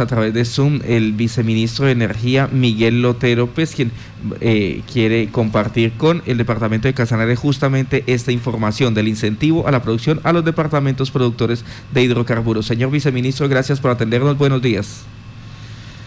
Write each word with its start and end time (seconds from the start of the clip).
a 0.00 0.06
través 0.06 0.32
de 0.32 0.46
Zoom 0.46 0.80
el 0.86 1.12
viceministro 1.12 1.84
de 1.84 1.92
Energía 1.92 2.48
Miguel 2.50 3.02
Lotero, 3.02 3.48
pues 3.48 3.74
quien 3.74 3.92
eh, 4.40 4.80
quiere 4.90 5.30
compartir 5.30 5.92
con 5.98 6.22
el 6.24 6.38
departamento 6.38 6.88
de 6.88 6.94
Casanare 6.94 7.36
justamente 7.36 8.02
esta 8.06 8.32
información 8.32 8.94
del 8.94 9.06
incentivo 9.06 9.68
a 9.68 9.70
la 9.70 9.82
producción 9.82 10.18
a 10.24 10.32
los 10.32 10.46
departamentos 10.46 11.10
productores 11.10 11.62
de 11.92 12.04
hidrocarburos. 12.04 12.64
Señor 12.64 12.90
viceministro, 12.90 13.50
gracias 13.50 13.80
por 13.80 13.90
atendernos. 13.90 14.38
Buenos 14.38 14.62
días. 14.62 15.04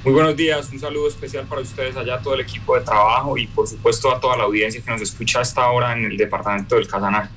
Muy 0.04 0.16
buenos 0.16 0.36
días, 0.36 0.68
un 0.74 0.80
saludo 0.80 1.08
especial 1.08 1.46
para 1.46 1.62
ustedes 1.62 1.96
allá, 1.96 2.18
todo 2.18 2.34
el 2.34 2.42
equipo 2.42 2.76
de 2.76 2.82
trabajo 2.82 3.38
y 3.38 3.46
por 3.46 3.68
supuesto 3.68 4.12
a 4.12 4.20
toda 4.20 4.36
la 4.36 4.46
audiencia 4.46 4.82
que 4.82 4.90
nos 4.90 5.02
escucha 5.02 5.38
a 5.38 5.42
esta 5.44 5.70
hora 5.70 5.96
en 5.96 6.06
el 6.06 6.18
departamento 6.18 6.74
del 6.74 6.88
Casanare. 6.88 7.30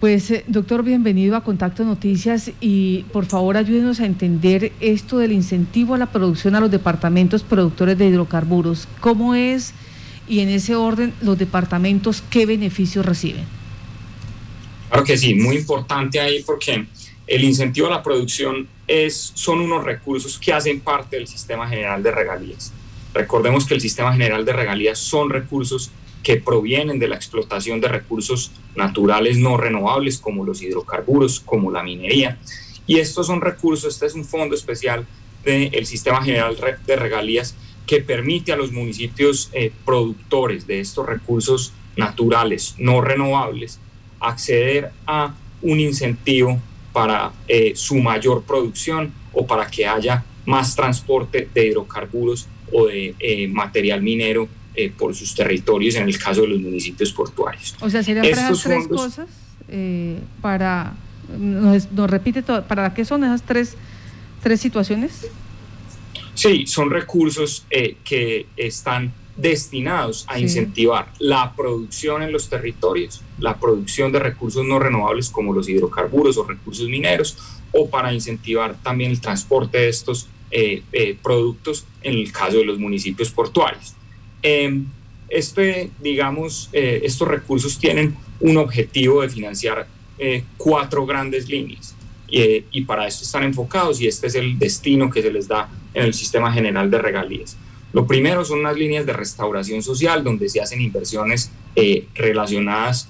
Pues, 0.00 0.30
eh, 0.30 0.44
doctor, 0.46 0.82
bienvenido 0.82 1.36
a 1.36 1.42
Contacto 1.42 1.82
Noticias 1.82 2.50
y 2.60 3.04
por 3.14 3.24
favor 3.24 3.56
ayúdenos 3.56 3.98
a 4.00 4.04
entender 4.04 4.72
esto 4.80 5.16
del 5.16 5.32
incentivo 5.32 5.94
a 5.94 5.98
la 5.98 6.12
producción 6.12 6.54
a 6.54 6.60
los 6.60 6.70
departamentos 6.70 7.42
productores 7.42 7.96
de 7.96 8.08
hidrocarburos. 8.08 8.88
¿Cómo 9.00 9.34
es 9.34 9.72
y 10.28 10.40
en 10.40 10.50
ese 10.50 10.74
orden 10.74 11.14
los 11.22 11.38
departamentos 11.38 12.22
qué 12.28 12.44
beneficios 12.44 13.06
reciben? 13.06 13.46
Claro 14.90 15.02
que 15.02 15.16
sí, 15.16 15.34
muy 15.34 15.56
importante 15.56 16.20
ahí 16.20 16.42
porque 16.42 16.86
el 17.26 17.44
incentivo 17.44 17.86
a 17.86 17.90
la 17.90 18.02
producción 18.02 18.68
es, 18.86 19.32
son 19.34 19.62
unos 19.62 19.82
recursos 19.82 20.38
que 20.38 20.52
hacen 20.52 20.80
parte 20.80 21.16
del 21.16 21.26
sistema 21.26 21.66
general 21.70 22.02
de 22.02 22.10
regalías. 22.10 22.70
Recordemos 23.14 23.64
que 23.64 23.72
el 23.72 23.80
sistema 23.80 24.12
general 24.12 24.44
de 24.44 24.52
regalías 24.52 24.98
son 24.98 25.30
recursos 25.30 25.90
que 26.26 26.38
provienen 26.38 26.98
de 26.98 27.06
la 27.06 27.14
explotación 27.14 27.80
de 27.80 27.86
recursos 27.86 28.50
naturales 28.74 29.38
no 29.38 29.56
renovables 29.56 30.18
como 30.18 30.44
los 30.44 30.60
hidrocarburos, 30.60 31.38
como 31.38 31.70
la 31.70 31.84
minería. 31.84 32.36
Y 32.84 32.98
estos 32.98 33.28
son 33.28 33.40
recursos, 33.40 33.94
este 33.94 34.06
es 34.06 34.14
un 34.14 34.24
fondo 34.24 34.56
especial 34.56 35.06
del 35.44 35.86
Sistema 35.86 36.24
General 36.24 36.56
de 36.84 36.96
Regalías 36.96 37.54
que 37.86 38.00
permite 38.00 38.52
a 38.52 38.56
los 38.56 38.72
municipios 38.72 39.50
eh, 39.52 39.70
productores 39.84 40.66
de 40.66 40.80
estos 40.80 41.06
recursos 41.06 41.72
naturales 41.96 42.74
no 42.76 43.00
renovables 43.00 43.78
acceder 44.18 44.90
a 45.06 45.32
un 45.62 45.78
incentivo 45.78 46.60
para 46.92 47.30
eh, 47.46 47.74
su 47.76 47.98
mayor 47.98 48.42
producción 48.42 49.12
o 49.32 49.46
para 49.46 49.68
que 49.68 49.86
haya 49.86 50.24
más 50.44 50.74
transporte 50.74 51.48
de 51.54 51.68
hidrocarburos 51.68 52.48
o 52.72 52.88
de 52.88 53.14
eh, 53.20 53.46
material 53.46 54.02
minero 54.02 54.48
eh, 54.78 54.92
por 54.94 55.14
sus 55.14 55.34
territorios 55.34 55.94
en 55.94 56.06
el 56.06 56.18
caso 56.18 56.42
de 56.42 56.48
los 56.48 56.60
municipios 56.60 57.10
portuarios. 57.10 57.74
O 57.80 57.88
sea, 57.88 58.02
serían 58.02 58.28
para 58.28 58.50
esas 58.50 58.62
tres 58.62 58.86
cosas, 58.86 59.26
eh, 59.68 60.18
para, 60.42 60.94
nos, 61.38 61.88
repite 62.10 62.42
todo, 62.42 62.62
¿para 62.62 62.92
qué 62.92 63.06
son 63.06 63.24
esas 63.24 63.40
tres, 63.40 63.74
tres 64.42 64.60
situaciones? 64.60 65.28
Sí, 66.34 66.66
son 66.66 66.90
recursos 66.90 67.64
eh, 67.70 67.96
que 68.04 68.48
están 68.54 69.14
destinados 69.34 70.26
a 70.28 70.38
incentivar 70.38 71.10
la 71.20 71.54
producción 71.56 72.22
en 72.22 72.32
los 72.32 72.50
territorios, 72.50 73.22
la 73.38 73.56
producción 73.58 74.12
de 74.12 74.18
recursos 74.18 74.62
no 74.62 74.78
renovables 74.78 75.30
como 75.30 75.54
los 75.54 75.70
hidrocarburos 75.70 76.36
o 76.36 76.44
recursos 76.44 76.86
mineros, 76.86 77.38
o 77.72 77.88
para 77.88 78.12
incentivar 78.12 78.76
también 78.82 79.10
el 79.10 79.22
transporte 79.22 79.78
de 79.78 79.88
estos 79.88 80.28
productos 81.22 81.86
en 82.02 82.14
el 82.14 82.30
caso 82.30 82.58
de 82.58 82.66
los 82.66 82.78
municipios 82.78 83.30
portuarios. 83.30 83.96
Em, 84.42 84.86
este, 85.28 85.90
digamos, 86.00 86.68
eh, 86.72 87.00
estos 87.04 87.26
recursos 87.26 87.78
tienen 87.78 88.16
un 88.40 88.56
objetivo 88.58 89.22
de 89.22 89.28
financiar 89.28 89.86
eh, 90.18 90.44
cuatro 90.56 91.04
grandes 91.04 91.48
líneas 91.48 91.94
y, 92.28 92.80
para 92.82 93.06
esto 93.06 93.24
están 93.24 93.44
enfocados 93.44 94.00
y 94.00 94.06
este 94.06 94.26
es 94.26 94.34
el 94.34 94.58
destino 94.58 95.10
que 95.10 95.22
se 95.22 95.32
les 95.32 95.46
da 95.46 95.68
en 95.94 96.04
el 96.04 96.14
sistema 96.14 96.52
general 96.52 96.90
de 96.90 96.98
regalías. 96.98 97.56
Lo 97.92 98.06
primero 98.06 98.44
son 98.44 98.60
unas 98.60 98.76
líneas 98.76 99.06
de 99.06 99.12
restauración 99.12 99.82
social 99.82 100.22
donde 100.22 100.48
se 100.48 100.60
hacen 100.60 100.80
inversiones 100.80 101.50
eh, 101.76 102.06
relacionadas, 102.14 103.08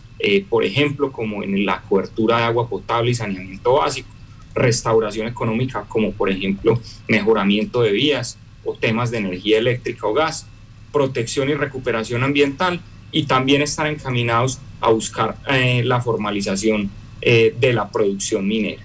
por 0.48 0.64
ejemplo, 0.64 1.12
como 1.12 1.42
en 1.42 1.66
la 1.66 1.82
cobertura 1.82 2.38
de 2.38 2.44
agua 2.44 2.68
potable 2.68 3.10
y 3.10 3.14
saneamiento 3.14 3.74
básico, 3.74 4.08
restauración 4.56 5.28
económica 5.28 5.84
como 5.86 6.12
por 6.12 6.30
ejemplo 6.30 6.80
mejoramiento 7.08 7.82
de 7.82 7.92
vías 7.92 8.38
o 8.64 8.74
temas 8.74 9.10
de 9.10 9.18
energía 9.18 9.58
eléctrica 9.58 10.06
o 10.06 10.14
gas 10.14 10.46
protección 10.96 11.50
y 11.50 11.54
recuperación 11.54 12.24
ambiental 12.24 12.80
y 13.12 13.24
también 13.24 13.60
están 13.60 13.86
encaminados 13.88 14.60
a 14.80 14.88
buscar 14.88 15.36
eh, 15.46 15.82
la 15.84 16.00
formalización 16.00 16.90
eh, 17.20 17.54
de 17.60 17.74
la 17.74 17.90
producción 17.90 18.48
minera. 18.48 18.82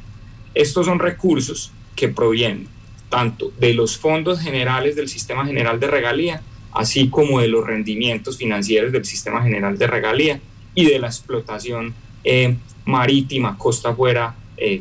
Estos 0.53 0.87
son 0.87 0.99
recursos 0.99 1.71
que 1.95 2.09
provienen 2.09 2.67
tanto 3.07 3.53
de 3.57 3.73
los 3.73 3.97
fondos 3.97 4.41
generales 4.41 4.97
del 4.97 5.07
Sistema 5.07 5.45
General 5.45 5.79
de 5.79 5.87
Regalía, 5.87 6.41
así 6.73 7.07
como 7.07 7.39
de 7.39 7.47
los 7.47 7.65
rendimientos 7.65 8.37
financieros 8.37 8.91
del 8.91 9.05
Sistema 9.05 9.41
General 9.41 9.77
de 9.77 9.87
Regalía 9.87 10.41
y 10.75 10.83
de 10.83 10.99
la 10.99 11.07
explotación 11.07 11.93
eh, 12.25 12.57
marítima, 12.83 13.57
costa 13.57 13.89
afuera, 13.89 14.35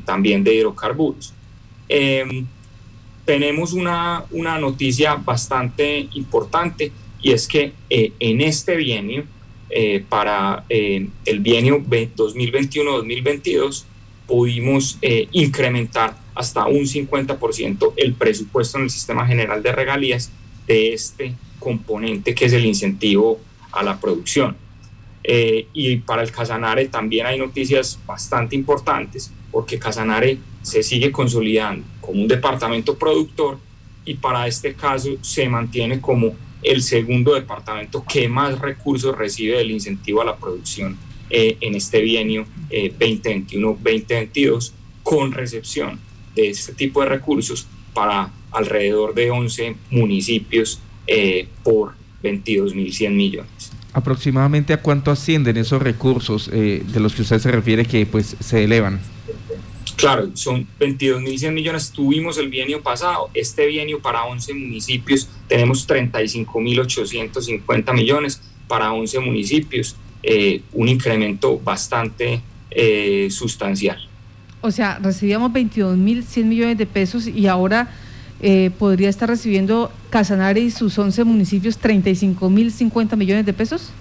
también 0.04 0.44
de 0.44 0.54
hidrocarburos. 0.56 1.32
Em, 1.88 2.44
tenemos 3.24 3.72
una, 3.72 4.24
una 4.30 4.58
noticia 4.58 5.14
bastante 5.14 6.06
importante 6.12 6.92
y 7.22 7.32
es 7.32 7.46
que 7.46 7.72
eh, 7.88 8.12
en 8.18 8.40
este 8.40 8.76
bienio, 8.76 9.24
eh, 9.68 10.04
para 10.08 10.64
eh, 10.68 11.06
el 11.24 11.40
bienio 11.40 11.80
2021-2022, 11.80 13.84
pudimos 14.26 14.98
incrementar 15.32 16.16
hasta 16.36 16.66
un 16.66 16.82
50% 16.82 17.94
el 17.96 18.14
presupuesto 18.14 18.78
en 18.78 18.84
el 18.84 18.90
Sistema 18.90 19.26
General 19.26 19.60
de 19.60 19.72
Regalías 19.72 20.30
de 20.68 20.92
este 20.92 21.34
componente 21.58 22.32
que 22.32 22.44
es 22.44 22.52
el 22.52 22.64
incentivo 22.64 23.40
a 23.72 23.82
la 23.82 23.98
producción. 23.98 24.56
y 25.24 25.96
para 25.96 26.22
el 26.22 26.30
Casanare 26.30 26.86
también 26.86 27.26
hay 27.26 27.40
noticias 27.40 27.98
bastante 28.06 28.54
importantes 28.54 29.32
porque 29.50 29.80
Casanare 29.80 30.38
se 30.62 30.84
sigue 30.84 31.10
consolidando 31.10 31.84
como 32.00 32.22
un 32.22 32.28
departamento 32.28 32.96
productor 32.96 33.58
y 34.04 34.14
para 34.14 34.46
este 34.46 34.74
caso 34.74 35.10
se 35.22 35.48
mantiene 35.48 36.00
como 36.00 36.36
el 36.62 36.82
segundo 36.82 37.34
departamento 37.34 38.04
que 38.06 38.28
más 38.28 38.58
recursos 38.58 39.16
recibe 39.16 39.58
del 39.58 39.70
incentivo 39.70 40.22
a 40.22 40.24
la 40.24 40.36
producción 40.36 40.96
eh, 41.30 41.56
en 41.60 41.74
este 41.74 42.00
bienio 42.00 42.46
2021-2022, 42.70 44.70
eh, 44.70 44.72
con 45.02 45.32
recepción 45.32 45.98
de 46.34 46.50
este 46.50 46.74
tipo 46.74 47.02
de 47.02 47.08
recursos 47.08 47.66
para 47.94 48.30
alrededor 48.52 49.14
de 49.14 49.30
11 49.30 49.76
municipios 49.90 50.80
eh, 51.06 51.48
por 51.62 51.92
22.100 52.22 53.10
millones. 53.10 53.72
¿Aproximadamente 53.92 54.72
a 54.72 54.82
cuánto 54.82 55.10
ascienden 55.10 55.56
esos 55.56 55.82
recursos 55.82 56.48
de 56.48 57.00
los 57.00 57.14
que 57.14 57.22
usted 57.22 57.40
se 57.40 57.50
refiere 57.50 57.84
que 57.84 58.06
pues 58.06 58.36
se 58.38 58.62
elevan? 58.62 59.00
Claro, 60.00 60.30
son 60.32 60.66
22.100 60.78 61.52
millones. 61.52 61.90
Tuvimos 61.90 62.38
el 62.38 62.48
bienio 62.48 62.82
pasado. 62.82 63.28
Este 63.34 63.66
bienio 63.66 64.00
para 64.00 64.24
11 64.24 64.54
municipios 64.54 65.28
tenemos 65.46 65.86
35.850 65.86 67.92
millones 67.92 68.40
para 68.66 68.94
11 68.94 69.20
municipios. 69.20 69.96
Eh, 70.22 70.62
un 70.72 70.88
incremento 70.88 71.58
bastante 71.58 72.40
eh, 72.70 73.28
sustancial. 73.30 73.98
O 74.62 74.70
sea, 74.70 74.98
recibíamos 75.02 75.52
22.100 75.52 76.44
millones 76.44 76.78
de 76.78 76.86
pesos 76.86 77.26
y 77.26 77.46
ahora 77.46 77.90
eh, 78.40 78.70
podría 78.78 79.10
estar 79.10 79.28
recibiendo 79.28 79.92
Casanare 80.08 80.60
y 80.60 80.70
sus 80.70 80.98
11 80.98 81.24
municipios 81.24 81.78
35.050 81.78 83.18
millones 83.18 83.44
de 83.44 83.52
pesos. 83.52 83.92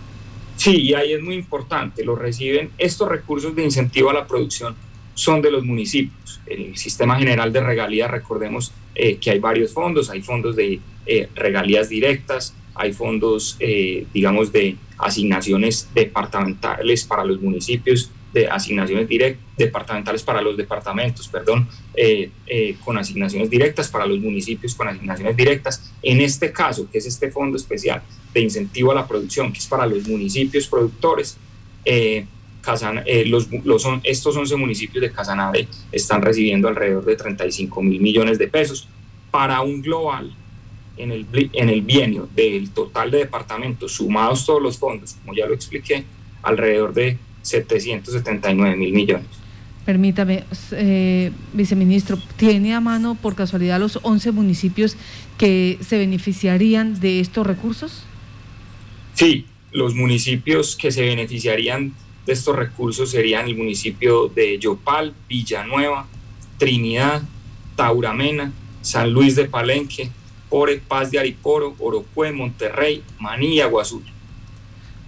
Sí, 0.55 0.77
y 0.77 0.93
ahí 0.93 1.11
es 1.11 1.21
muy 1.21 1.35
importante. 1.35 2.05
Lo 2.05 2.15
reciben 2.15 2.69
estos 2.77 3.09
recursos 3.09 3.53
de 3.53 3.65
incentivo 3.65 4.11
a 4.11 4.13
la 4.13 4.25
producción 4.25 4.77
son 5.19 5.41
de 5.41 5.51
los 5.51 5.65
municipios. 5.65 6.39
El 6.45 6.77
sistema 6.77 7.17
general 7.17 7.51
de 7.51 7.59
regalías, 7.59 8.09
recordemos 8.09 8.71
eh, 8.95 9.17
que 9.17 9.31
hay 9.31 9.39
varios 9.39 9.73
fondos, 9.73 10.09
hay 10.09 10.21
fondos 10.21 10.55
de 10.55 10.79
eh, 11.05 11.27
regalías 11.35 11.89
directas, 11.89 12.55
hay 12.73 12.93
fondos, 12.93 13.57
eh, 13.59 14.05
digamos, 14.13 14.53
de 14.53 14.77
asignaciones 14.97 15.89
departamentales 15.93 17.03
para 17.03 17.25
los 17.25 17.41
municipios, 17.41 18.09
de 18.31 18.47
asignaciones 18.47 19.09
directas, 19.09 19.43
departamentales 19.57 20.23
para 20.23 20.41
los 20.41 20.55
departamentos, 20.55 21.27
perdón, 21.27 21.67
con 22.85 22.97
asignaciones 22.97 23.49
directas 23.49 23.89
para 23.89 24.05
los 24.05 24.19
municipios, 24.19 24.73
con 24.75 24.87
asignaciones 24.87 25.35
directas. 25.35 25.91
En 26.01 26.21
este 26.21 26.53
caso, 26.53 26.89
que 26.89 26.99
es 26.99 27.07
este 27.07 27.29
fondo 27.29 27.57
especial 27.57 28.01
de 28.33 28.39
incentivo 28.39 28.91
a 28.93 28.95
la 28.95 29.07
producción, 29.07 29.51
que 29.51 29.59
es 29.59 29.67
para 29.67 29.85
los 29.85 30.07
municipios 30.07 30.67
productores, 30.67 31.37
eh, 33.05 33.25
los, 33.25 33.47
son, 33.81 34.01
estos 34.03 34.35
11 34.35 34.55
municipios 34.55 35.01
de 35.01 35.11
Casanare 35.11 35.67
están 35.91 36.21
recibiendo 36.21 36.67
alrededor 36.67 37.05
de 37.05 37.15
35 37.15 37.81
mil 37.81 38.01
millones 38.01 38.37
de 38.37 38.47
pesos 38.47 38.87
para 39.31 39.61
un 39.61 39.81
global 39.81 40.31
en 40.97 41.11
el, 41.11 41.25
en 41.53 41.69
el 41.69 41.81
bienio 41.81 42.27
del 42.35 42.69
total 42.71 43.09
de 43.11 43.19
departamentos 43.19 43.93
sumados 43.93 44.45
todos 44.45 44.61
los 44.61 44.77
fondos, 44.77 45.13
como 45.13 45.33
ya 45.33 45.47
lo 45.47 45.53
expliqué, 45.53 46.03
alrededor 46.43 46.93
de 46.93 47.17
779 47.41 48.75
mil 48.75 48.93
millones. 48.93 49.27
Permítame, 49.85 50.43
eh, 50.73 51.31
viceministro, 51.53 52.19
¿tiene 52.37 52.75
a 52.75 52.79
mano 52.79 53.15
por 53.15 53.35
casualidad 53.35 53.79
los 53.79 53.99
11 54.03 54.31
municipios 54.33 54.95
que 55.37 55.79
se 55.81 55.97
beneficiarían 55.97 56.99
de 56.99 57.21
estos 57.21 57.47
recursos? 57.47 58.03
Sí, 59.15 59.45
los 59.71 59.95
municipios 59.95 60.75
que 60.75 60.91
se 60.91 61.01
beneficiarían 61.01 61.93
de 62.29 62.33
estos 62.33 62.55
recursos 62.55 63.09
serían 63.09 63.47
el 63.47 63.57
municipio 63.57 64.27
de 64.27 64.59
Yopal, 64.59 65.15
Villanueva, 65.27 66.05
Trinidad, 66.59 67.23
Tauramena, 67.75 68.51
San 68.81 69.11
Luis 69.11 69.35
de 69.35 69.45
Palenque, 69.45 70.11
Pore, 70.47 70.77
Paz 70.77 71.09
de 71.09 71.17
Ariporo, 71.17 71.75
Orocue, 71.79 72.31
Monterrey, 72.31 73.01
Maní 73.19 73.55
y 73.55 73.61
Aguazul. 73.61 74.03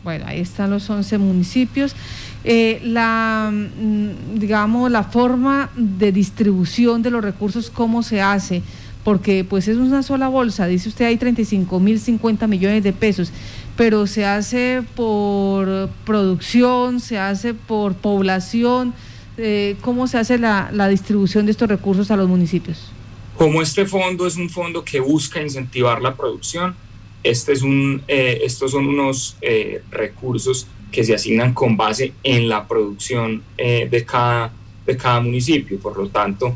Bueno, 0.04 0.26
ahí 0.28 0.40
están 0.40 0.72
los 0.72 0.90
11 0.90 1.20
municipios. 1.20 1.96
Eh, 2.44 2.82
la, 2.84 3.52
mm, 3.54 4.40
digamos, 4.40 4.90
la 4.90 5.04
forma 5.04 5.70
de 5.76 6.12
distribución 6.12 7.04
de 7.04 7.12
los 7.12 7.24
recursos, 7.24 7.70
¿cómo 7.70 8.02
se 8.02 8.20
hace? 8.20 8.64
Porque 9.04 9.44
pues 9.44 9.68
es 9.68 9.78
una 9.78 10.02
sola 10.02 10.28
bolsa, 10.28 10.66
dice 10.66 10.90
usted 10.90 11.06
hay 11.06 11.18
35 11.18 11.80
mil 11.80 12.00
50 12.00 12.48
millones 12.48 12.84
de 12.84 12.94
pesos, 12.94 13.32
pero 13.82 14.06
se 14.06 14.26
hace 14.26 14.84
por 14.96 15.90
producción, 16.06 17.00
se 17.00 17.18
hace 17.18 17.56
por 17.56 17.96
población, 17.96 18.94
eh, 19.40 19.76
¿cómo 19.82 20.06
se 20.06 20.20
hace 20.20 20.38
la, 20.38 20.70
la 20.72 20.88
distribución 20.88 21.48
de 21.48 21.52
estos 21.52 21.68
recursos 21.68 22.12
a 22.12 22.16
los 22.16 22.30
municipios? 22.30 22.92
Como 23.36 23.60
este 23.60 23.88
fondo 23.88 24.28
es 24.28 24.36
un 24.36 24.52
fondo 24.52 24.84
que 24.84 25.00
busca 25.00 25.42
incentivar 25.42 26.00
la 26.00 26.14
producción, 26.14 26.76
este 27.24 27.54
es 27.54 27.64
un, 27.64 28.04
eh, 28.08 28.42
estos 28.44 28.70
son 28.70 28.86
unos 28.88 29.36
eh, 29.42 29.82
recursos 29.90 30.68
que 30.92 31.04
se 31.04 31.16
asignan 31.16 31.56
con 31.56 31.76
base 31.76 32.14
en 32.22 32.50
la 32.50 32.68
producción 32.68 33.42
eh, 33.58 33.88
de, 33.90 34.06
cada, 34.06 34.54
de 34.86 34.96
cada 34.96 35.22
municipio. 35.22 35.80
Por 35.80 35.98
lo 35.98 36.08
tanto, 36.08 36.56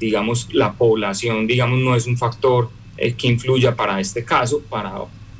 digamos, 0.00 0.48
la 0.52 0.72
población, 0.72 1.46
digamos, 1.46 1.78
no 1.78 1.94
es 1.94 2.08
un 2.08 2.16
factor 2.16 2.70
que 2.96 3.28
influya 3.28 3.76
para 3.76 4.00
este 4.00 4.24
caso, 4.24 4.60
para 4.68 4.94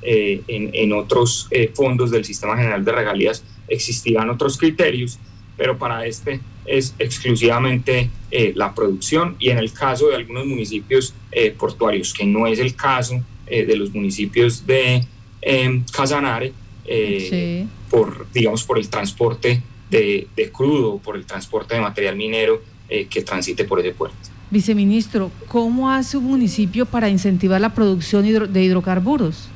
en, 0.08 0.70
en, 0.72 0.92
otros 0.92 1.48
fondos 1.74 2.12
del 2.12 2.24
Sistema 2.24 2.56
General 2.56 2.84
de 2.84 2.92
Regalías 2.92 3.42
existirán 3.66 4.30
otros 4.30 4.56
criterios, 4.56 5.18
pero 5.56 5.76
para 5.76 6.06
este 6.06 6.40
es 6.64 6.94
exclusivamente 6.98 8.10
la 8.54 8.74
producción 8.74 9.34
y 9.40 9.50
en 9.50 9.58
el 9.58 9.72
caso 9.72 10.08
de 10.08 10.14
algunos 10.14 10.46
municipios 10.46 11.12
portuarios, 11.58 12.14
que 12.14 12.24
no 12.24 12.46
es 12.46 12.60
el 12.60 12.76
caso 12.76 13.20
eh, 13.48 13.64
de 13.64 13.76
los 13.76 13.94
municipios 13.94 14.66
de 14.66 15.04
eh, 15.40 15.82
Casanare 15.92 16.52
eh, 16.84 17.66
por, 17.88 18.26
digamos, 18.32 18.64
por 18.64 18.78
el 18.78 18.88
transporte 18.88 19.62
de, 19.88 20.28
crudo, 20.52 20.98
por 20.98 21.16
el 21.16 21.24
transporte 21.24 21.74
de 21.74 21.80
material 21.80 22.16
minero 22.16 22.60
eh, 22.88 23.06
que 23.06 23.22
transite 23.22 23.64
por 23.64 23.78
ese 23.80 23.92
puerto. 23.92 24.16
Viceministro, 24.50 25.30
¿cómo 25.48 25.90
hace 25.90 26.16
un 26.16 26.24
municipio 26.24 26.86
para 26.86 27.08
incentivar 27.08 27.60
la 27.60 27.74
producción 27.74 28.24
de 28.52 28.62
hidrocarburos? 28.64 29.48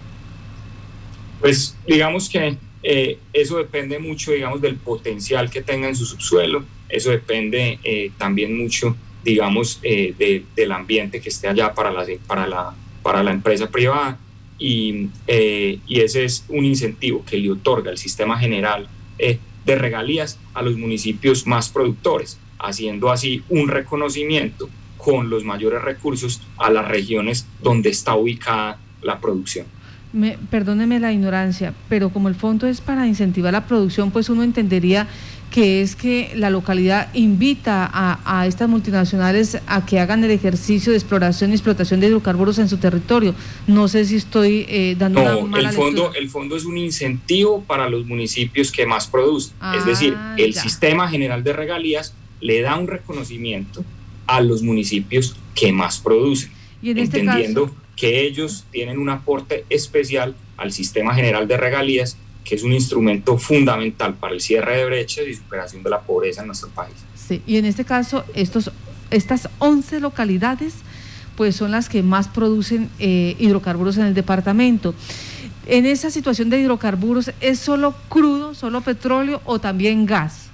Pues 1.40 1.76
digamos 1.86 2.28
que 2.28 2.56
eso 3.32 3.58
depende 3.58 3.98
mucho, 3.98 4.32
digamos, 4.32 4.60
del 4.60 4.76
potencial 4.76 5.50
que 5.50 5.62
tenga 5.62 5.88
en 5.88 5.96
su 5.96 6.06
subsuelo. 6.06 6.64
Eso 6.88 7.10
depende 7.10 8.10
también 8.18 8.56
mucho, 8.56 8.96
digamos, 9.24 9.80
del 9.82 10.72
ambiente 10.72 11.20
que 11.20 11.28
esté 11.28 11.48
allá 11.48 11.74
para 11.74 11.90
la, 11.90 12.06
para 12.26 12.46
la 12.46 12.74
para 13.02 13.22
la 13.22 13.30
empresa 13.30 13.70
privada 13.70 14.18
y, 14.58 15.08
eh, 15.26 15.78
y, 15.86 16.00
ese 16.00 16.24
es 16.24 16.44
un 16.48 16.64
incentivo 16.64 17.24
que 17.24 17.38
le 17.38 17.50
otorga 17.50 17.90
el 17.90 17.98
sistema 17.98 18.38
general 18.38 18.88
eh, 19.18 19.38
de 19.64 19.74
regalías 19.74 20.38
a 20.52 20.62
los 20.62 20.76
municipios 20.76 21.46
más 21.46 21.70
productores, 21.70 22.38
haciendo 22.58 23.10
así 23.10 23.42
un 23.48 23.68
reconocimiento 23.68 24.68
con 24.98 25.30
los 25.30 25.44
mayores 25.44 25.80
recursos 25.80 26.42
a 26.58 26.70
las 26.70 26.86
regiones 26.86 27.46
donde 27.62 27.88
está 27.88 28.14
ubicada 28.14 28.78
la 29.02 29.18
producción. 29.18 29.66
Me, 30.12 30.38
perdóneme 30.50 30.98
la 30.98 31.12
ignorancia, 31.12 31.72
pero 31.88 32.10
como 32.10 32.28
el 32.28 32.34
fondo 32.34 32.66
es 32.66 32.80
para 32.80 33.06
incentivar 33.06 33.52
la 33.52 33.66
producción, 33.66 34.10
pues 34.10 34.28
uno 34.28 34.42
entendería 34.42 35.06
que 35.50 35.82
es 35.82 35.96
que 35.96 36.30
la 36.36 36.48
localidad 36.48 37.12
invita 37.12 37.90
a, 37.92 38.46
estas 38.46 38.68
multinacionales 38.68 39.58
a 39.66 39.84
que 39.84 39.98
hagan 39.98 40.22
el 40.22 40.30
ejercicio 40.30 40.92
de 40.92 40.98
exploración 40.98 41.50
y 41.50 41.54
explotación 41.54 42.00
de 42.00 42.06
hidrocarburos 42.06 42.58
en 42.58 42.68
su 42.68 42.78
territorio. 42.78 43.34
No 43.66 43.88
sé 43.88 44.04
si 44.04 44.16
estoy 44.16 44.64
eh, 44.68 44.94
dando 44.96 45.22
no, 45.24 45.38
una 45.40 45.58
el 45.58 45.68
fondo, 45.70 46.14
el 46.14 46.30
fondo 46.30 46.56
es 46.56 46.64
un 46.64 46.78
incentivo 46.78 47.62
para 47.64 47.88
los 47.88 48.06
municipios 48.06 48.70
que 48.70 48.86
más 48.86 49.08
producen. 49.08 49.54
es 49.76 49.84
decir, 49.84 50.14
ah, 50.16 50.36
el 50.38 50.54
sistema 50.54 51.08
general 51.08 51.42
de 51.42 51.52
regalías 51.52 52.14
le 52.40 52.60
da 52.62 52.76
un 52.76 52.86
reconocimiento 52.86 53.84
a 54.26 54.40
los 54.40 54.62
municipios 54.62 55.36
que 55.54 55.72
más 55.72 55.98
producen, 55.98 56.50
¿Y 56.80 56.90
este 56.90 57.20
entendiendo 57.20 57.74
que 58.00 58.22
ellos 58.22 58.64
tienen 58.70 58.98
un 58.98 59.10
aporte 59.10 59.66
especial 59.68 60.34
al 60.56 60.72
sistema 60.72 61.14
general 61.14 61.46
de 61.46 61.58
regalías 61.58 62.16
que 62.46 62.54
es 62.54 62.62
un 62.62 62.72
instrumento 62.72 63.36
fundamental 63.36 64.14
para 64.14 64.32
el 64.32 64.40
cierre 64.40 64.78
de 64.78 64.86
brechas 64.86 65.26
y 65.28 65.34
superación 65.34 65.82
de 65.82 65.90
la 65.90 66.00
pobreza 66.00 66.40
en 66.40 66.46
nuestro 66.46 66.70
país. 66.70 66.94
Sí, 67.14 67.42
y 67.46 67.58
en 67.58 67.66
este 67.66 67.84
caso, 67.84 68.24
estos, 68.34 68.72
estas 69.10 69.50
11 69.58 70.00
localidades 70.00 70.76
pues 71.36 71.56
son 71.56 71.72
las 71.72 71.90
que 71.90 72.02
más 72.02 72.28
producen 72.28 72.88
eh, 72.98 73.36
hidrocarburos 73.38 73.98
en 73.98 74.06
el 74.06 74.14
departamento. 74.14 74.94
En 75.66 75.84
esa 75.84 76.10
situación 76.10 76.48
de 76.48 76.58
hidrocarburos, 76.58 77.32
¿es 77.42 77.58
solo 77.58 77.94
crudo, 78.08 78.54
solo 78.54 78.80
petróleo 78.80 79.42
o 79.44 79.58
también 79.58 80.06
gas? 80.06 80.48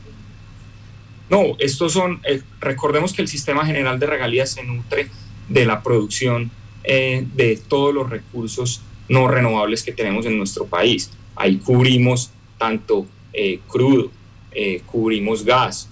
No, 1.31 1.57
estos 1.61 1.93
son, 1.93 2.21
eh, 2.29 2.43
recordemos 2.61 3.13
que 3.13 3.23
el 3.23 3.29
sistema 3.29 3.65
general 3.65 4.01
de 4.01 4.07
regalías 4.07 4.51
se 4.51 4.65
nutre 4.65 5.09
de 5.49 5.65
la 5.65 5.85
producción 5.85 6.51
eh, 6.87 7.27
de 7.35 7.57
todos 7.57 7.93
los 7.93 8.09
recursos 8.09 8.81
no 9.09 9.27
renovables 9.27 9.83
que 9.83 9.93
tenemos 9.93 10.25
en 10.27 10.39
nuestro 10.39 10.67
país. 10.67 11.11
Ahí 11.35 11.57
cubrimos 11.57 12.31
tanto 12.59 13.07
eh, 13.33 13.59
crudo, 13.67 14.11
eh, 14.53 14.83
cubrimos 14.87 15.45
gas, 15.45 15.91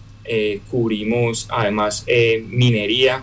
cubrimos 0.70 1.46
además 1.50 2.06
minería 2.48 3.22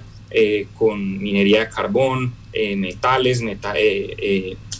con 0.78 1.18
minería 1.18 1.62
de 1.62 1.70
carbón, 1.70 2.32
metales, 2.78 3.42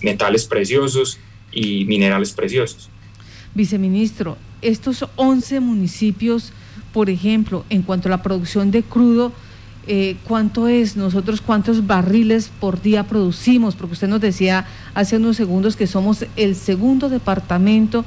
metales 0.04 0.46
preciosos 0.46 1.18
y 1.52 1.86
minerales 1.86 2.32
preciosos. 2.32 2.92
Viceministro, 3.56 4.38
estos 4.62 5.04
11 5.16 5.62
municipios, 5.62 6.54
por 6.94 7.10
ejemplo, 7.10 7.66
en 7.72 7.82
cuanto 7.82 8.08
a 8.08 8.12
la 8.12 8.22
producción 8.22 8.70
de 8.70 8.84
crudo, 8.84 9.32
eh, 9.88 10.16
cuánto 10.28 10.68
es, 10.68 10.96
nosotros 10.96 11.42
cuántos 11.42 11.88
barriles 11.88 12.52
por 12.60 12.82
día 12.82 13.04
producimos, 13.08 13.76
porque 13.76 13.94
usted 13.94 14.08
nos 14.08 14.22
decía 14.22 14.68
hace 14.94 15.18
unos 15.18 15.38
segundos 15.38 15.76
que 15.76 15.88
somos 15.88 16.26
el 16.36 16.56
segundo 16.56 17.10
departamento, 17.10 18.06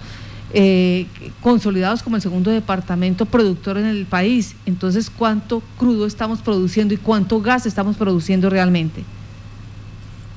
eh, 0.52 1.06
consolidados 1.40 2.04
como 2.04 2.14
el 2.14 2.22
segundo 2.22 2.52
departamento 2.52 3.26
productor 3.26 3.76
en 3.78 3.86
el 3.86 4.06
país. 4.06 4.54
Entonces, 4.66 5.10
¿cuánto 5.10 5.62
crudo 5.76 6.06
estamos 6.06 6.40
produciendo 6.42 6.94
y 6.94 6.96
cuánto 6.96 7.40
gas 7.40 7.66
estamos 7.66 7.96
produciendo 7.96 8.48
realmente? 8.50 9.02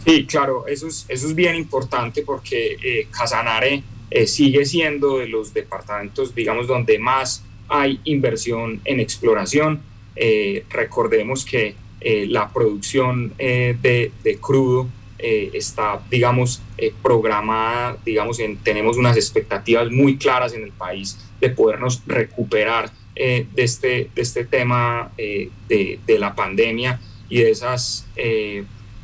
Sí, 0.05 0.25
claro, 0.25 0.65
eso 0.65 0.87
es, 0.87 1.05
eso 1.07 1.27
es 1.27 1.35
bien 1.35 1.55
importante 1.55 2.23
porque 2.23 2.77
eh, 2.81 3.07
Casanare 3.11 3.83
sigue 4.25 4.65
siendo 4.65 5.19
de 5.19 5.27
los 5.27 5.53
departamentos, 5.53 6.33
digamos, 6.33 6.65
donde 6.65 6.97
más 6.97 7.43
hay 7.67 7.99
inversión 8.05 8.81
en 8.85 8.99
exploración 8.99 9.81
eh, 10.19 10.65
recordemos 10.71 11.45
que 11.45 11.75
eh, 12.01 12.25
la 12.27 12.51
producción 12.51 13.33
eh, 13.37 13.75
de, 13.81 14.37
crudo 14.39 14.87
está, 15.19 15.99
digamos, 16.11 16.61
programada, 17.01 17.97
digamos, 18.05 18.39
tenemos 18.61 18.97
unas 18.97 19.17
expectativas 19.17 19.89
muy 19.91 20.17
claras 20.17 20.53
en 20.53 20.63
el 20.63 20.71
país 20.71 21.17
de 21.41 21.49
podernos 21.49 22.03
recuperar 22.05 22.91
de, 23.15 23.47
este, 23.55 24.11
de 24.13 24.21
este 24.21 24.45
tema 24.45 25.11
de, 25.17 25.49
de, 26.05 26.19
la 26.19 26.35
pandemia 26.35 26.99
y 27.29 27.39
de 27.39 27.49
esas, 27.49 28.05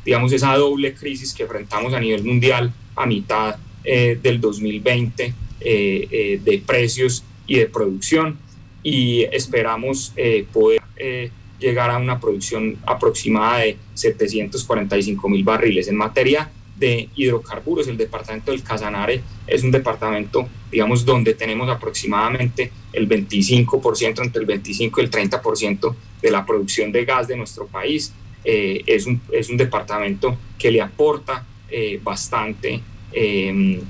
digamos, 0.04 0.32
esa 0.32 0.54
doble 0.56 0.94
crisis 0.94 1.34
que 1.34 1.42
enfrentamos 1.42 1.92
a 1.92 1.98
nivel 1.98 2.22
mundial 2.22 2.72
a 2.94 3.06
mitad 3.06 3.56
del 3.82 4.40
2020 4.40 5.34
de 5.58 6.62
precios 6.64 7.24
y 7.48 7.56
de 7.56 7.66
producción. 7.66 8.38
Y 8.84 9.22
esperamos 9.32 10.12
poder 10.52 10.83
eh, 11.06 11.30
llegar 11.58 11.90
a 11.90 11.98
una 11.98 12.18
producción 12.18 12.78
aproximada 12.86 13.58
de 13.58 13.76
745 13.92 15.28
mil 15.28 15.44
barriles. 15.44 15.86
En 15.88 15.96
materia 15.96 16.50
de 16.76 17.10
hidrocarburos, 17.14 17.88
el 17.88 17.98
departamento 17.98 18.50
del 18.50 18.62
Casanare 18.62 19.20
es 19.46 19.62
un 19.62 19.70
departamento, 19.70 20.48
digamos, 20.70 21.04
donde 21.04 21.34
tenemos 21.34 21.68
aproximadamente 21.68 22.72
el 22.92 23.06
25%, 23.06 24.24
entre 24.24 24.40
el 24.40 24.46
25 24.46 25.00
y 25.00 25.04
el 25.04 25.10
30% 25.10 25.94
de 26.22 26.30
la 26.30 26.46
producción 26.46 26.90
de 26.90 27.04
gas 27.04 27.28
de 27.28 27.36
nuestro 27.36 27.66
país. 27.66 28.14
Eh, 28.44 28.82
es, 28.86 29.06
un, 29.06 29.20
es, 29.30 29.50
un, 29.50 29.58
departamento 29.58 30.38
que 30.58 30.70
le 30.70 30.80
aporta 30.80 31.46
eh, 31.70 32.00
bastante 32.02 32.80
em, 33.12 33.80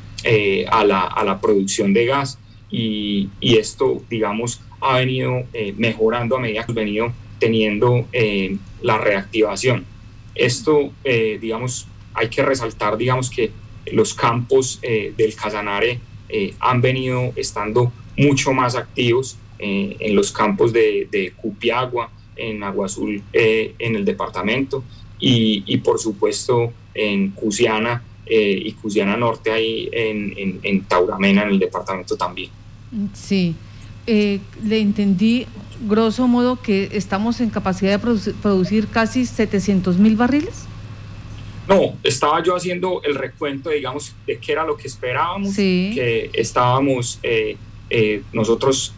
a 0.68 0.84
la, 0.84 1.02
a, 1.02 1.24
la, 1.24 1.40
producción 1.40 1.92
de 1.94 2.06
gas 2.06 2.38
y, 2.70 3.28
y 3.40 3.56
esto, 3.56 4.02
digamos, 4.10 4.60
ha 4.84 4.98
venido 4.98 5.44
mejorando 5.76 6.36
a 6.36 6.40
medida 6.40 6.64
que 6.64 6.72
hemos 6.72 6.74
venido 6.74 7.12
teniendo 7.38 8.06
la 8.82 8.98
reactivación. 8.98 9.84
Esto, 10.34 10.92
digamos, 11.04 11.86
hay 12.14 12.28
que 12.28 12.42
resaltar, 12.42 12.96
digamos, 12.96 13.30
que 13.30 13.50
los 13.92 14.14
campos 14.14 14.80
del 14.82 15.34
Casanare 15.34 16.00
han 16.60 16.80
venido 16.80 17.32
estando 17.36 17.92
mucho 18.16 18.52
más 18.52 18.76
activos 18.76 19.36
en 19.58 20.14
los 20.14 20.32
campos 20.32 20.72
de, 20.72 21.08
de 21.10 21.32
Cupiagua, 21.32 22.10
en 22.36 22.62
Agua 22.62 22.86
Azul, 22.86 23.22
en 23.32 23.96
el 23.96 24.04
departamento, 24.04 24.84
y, 25.18 25.64
y 25.66 25.78
por 25.78 25.98
supuesto 25.98 26.72
en 26.94 27.30
Cusiana 27.30 28.02
eh, 28.26 28.62
y 28.64 28.72
Cusiana 28.72 29.16
Norte 29.16 29.50
ahí 29.50 29.88
en, 29.92 30.60
en, 30.62 30.84
Tauramena, 30.84 31.42
en 31.42 31.50
el 31.50 31.58
departamento 31.58 32.16
también. 32.16 32.50
Sí, 33.12 33.54
eh, 34.06 34.40
le 34.62 34.80
entendí 34.80 35.46
grosso 35.86 36.26
modo 36.26 36.60
que 36.60 36.90
estamos 36.92 37.40
en 37.40 37.50
capacidad 37.50 37.98
de 37.98 38.32
producir, 38.42 38.88
casi 38.88 39.26
700 39.26 39.98
mil 39.98 40.16
barriles. 40.16 40.66
No, 41.68 41.96
estaba 42.02 42.42
yo 42.42 42.54
haciendo 42.54 43.02
el 43.04 43.14
recuento, 43.14 43.70
digamos, 43.70 44.14
de 44.26 44.38
qué 44.38 44.52
era 44.52 44.64
lo 44.64 44.76
que 44.76 44.86
esperábamos, 44.86 45.56
que 45.56 46.30
estábamos, 46.34 47.18
eh, 47.22 47.56
nosotros 48.32 48.94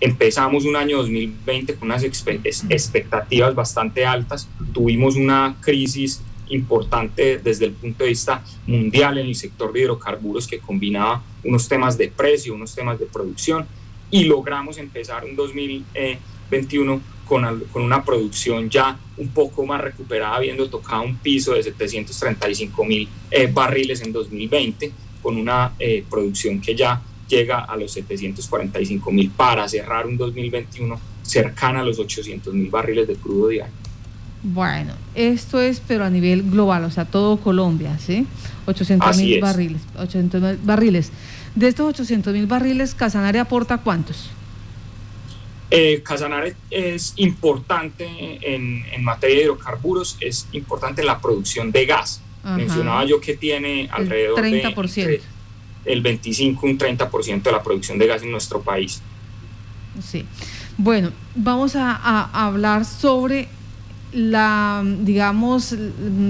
empezamos 0.00 0.64
un 0.64 0.76
año 0.76 0.98
2020 0.98 1.74
con 1.74 1.88
unas 1.88 2.04
expectativas 2.04 3.54
bastante 3.54 4.06
altas, 4.06 4.48
tuvimos 4.72 5.16
una 5.16 5.56
crisis 5.60 6.22
importante 6.50 7.38
desde 7.38 7.66
el 7.66 7.72
punto 7.72 8.04
de 8.04 8.10
vista 8.10 8.42
mundial 8.66 9.18
en 9.18 9.26
el 9.26 9.34
sector 9.34 9.72
de 9.72 9.80
hidrocarburos 9.80 10.46
que 10.46 10.58
combinaba 10.58 11.22
unos 11.44 11.68
temas 11.68 11.98
de 11.98 12.08
precio, 12.08 12.54
unos 12.54 12.74
temas 12.74 12.98
de 12.98 13.06
producción 13.06 13.66
y 14.10 14.24
logramos 14.24 14.78
empezar 14.78 15.24
un 15.24 15.36
2021 15.36 17.00
con, 17.26 17.64
con 17.72 17.82
una 17.82 18.04
producción 18.04 18.70
ya 18.70 18.98
un 19.18 19.28
poco 19.28 19.66
más 19.66 19.80
recuperada, 19.80 20.36
habiendo 20.36 20.68
tocado 20.68 21.02
un 21.02 21.16
piso 21.16 21.54
de 21.54 21.62
735 21.62 22.84
mil 22.84 23.08
eh, 23.30 23.50
barriles 23.52 24.00
en 24.02 24.12
2020, 24.12 24.92
con 25.22 25.36
una 25.36 25.74
eh, 25.78 26.04
producción 26.08 26.60
que 26.60 26.74
ya 26.74 27.02
llega 27.28 27.60
a 27.60 27.76
los 27.76 27.92
745 27.92 29.12
mil 29.12 29.30
para 29.30 29.68
cerrar 29.68 30.06
un 30.06 30.16
2021 30.16 30.98
cercana 31.22 31.80
a 31.80 31.84
los 31.84 31.98
800 31.98 32.54
mil 32.54 32.70
barriles 32.70 33.06
de 33.06 33.16
crudo 33.16 33.48
diario. 33.48 33.74
Bueno, 34.42 34.92
esto 35.14 35.60
es 35.60 35.80
pero 35.86 36.04
a 36.04 36.10
nivel 36.10 36.48
global, 36.50 36.84
o 36.84 36.90
sea, 36.90 37.04
todo 37.04 37.38
Colombia, 37.38 37.98
¿sí? 37.98 38.26
800 38.66 39.16
mil 39.16 39.40
barriles, 39.40 39.82
800 39.98 40.64
barriles. 40.64 41.10
De 41.54 41.68
estos 41.68 41.88
800 41.88 42.32
mil 42.32 42.46
barriles, 42.46 42.94
Casanare 42.94 43.40
aporta 43.40 43.78
cuántos? 43.78 44.30
Eh, 45.70 46.02
Casanare 46.04 46.54
es 46.70 47.14
importante 47.16 48.06
en, 48.42 49.02
materia 49.02 49.38
de 49.38 49.42
hidrocarburos, 49.44 50.16
es 50.20 50.46
importante 50.52 51.02
la 51.02 51.20
producción 51.20 51.72
de 51.72 51.86
gas. 51.86 52.22
Mencionaba 52.44 53.04
yo 53.04 53.20
que 53.20 53.36
tiene 53.36 53.88
alrededor 53.90 54.46
el 54.46 54.62
30%. 54.62 55.04
de 55.04 55.20
el 55.84 56.00
25, 56.00 56.66
un 56.66 56.78
30% 56.78 57.42
de 57.42 57.52
la 57.52 57.62
producción 57.62 57.98
de 57.98 58.06
gas 58.06 58.22
en 58.22 58.30
nuestro 58.30 58.62
país. 58.62 59.02
Sí. 60.02 60.24
Bueno, 60.76 61.10
vamos 61.34 61.74
a 61.76 62.30
hablar 62.46 62.84
sobre 62.84 63.48
la, 64.12 64.82
digamos, 65.00 65.74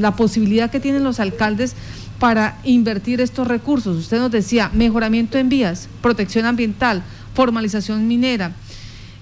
la 0.01 0.17
posibilidad 0.17 0.71
que 0.71 0.81
tienen 0.81 1.05
los 1.05 1.21
alcaldes 1.21 1.75
para 2.19 2.59
invertir 2.65 3.21
estos 3.21 3.47
recursos. 3.47 3.97
Usted 3.97 4.19
nos 4.19 4.31
decía, 4.31 4.71
mejoramiento 4.73 5.39
en 5.39 5.49
vías, 5.49 5.89
protección 6.03 6.47
ambiental, 6.47 7.03
formalización 7.35 8.09
minera. 8.09 8.53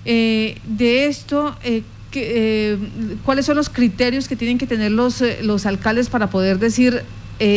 Eh, 0.04 0.58
de 0.64 1.06
esto, 1.06 1.56
eh, 1.62 1.82
eh, 2.12 2.78
¿cuáles 3.24 3.44
son 3.44 3.56
los 3.56 3.68
criterios 3.68 4.28
que 4.28 4.36
tienen 4.36 4.56
que 4.56 4.66
tener 4.66 4.92
los, 4.92 5.22
los 5.42 5.66
alcaldes 5.66 6.08
para 6.08 6.30
poder 6.30 6.58
decir, 6.58 7.02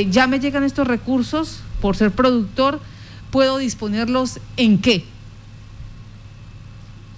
ya 0.10 0.28
me 0.28 0.42
llegan 0.42 0.66
estos 0.66 0.86
recursos 0.86 1.62
por 1.80 1.96
ser 1.96 2.12
productor, 2.12 2.82
puedo 3.32 3.58
disponerlos 3.58 4.40
en 4.58 4.82
qué? 4.82 5.06